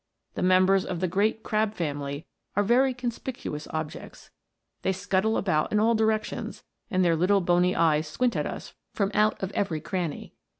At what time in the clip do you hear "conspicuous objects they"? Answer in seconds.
2.91-4.93